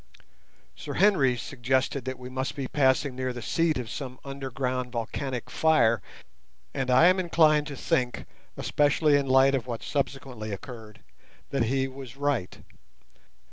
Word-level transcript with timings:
Sir 0.75 0.93
Henry 0.95 1.37
suggested 1.37 2.05
that 2.05 2.17
we 2.17 2.27
must 2.27 2.55
be 2.55 2.67
passing 2.67 3.15
near 3.15 3.31
the 3.31 3.41
seat 3.43 3.77
of 3.77 3.87
some 3.87 4.17
underground 4.25 4.91
volcanic 4.91 5.47
fire, 5.51 6.01
and 6.73 6.89
I 6.89 7.05
am 7.05 7.19
inclined 7.19 7.67
to 7.67 7.75
think, 7.75 8.25
especially 8.57 9.15
in 9.15 9.27
the 9.27 9.31
light 9.31 9.53
of 9.53 9.67
what 9.67 9.83
subsequently 9.83 10.51
occurred, 10.51 11.01
that 11.51 11.65
he 11.65 11.87
was 11.87 12.17
right. 12.17 12.63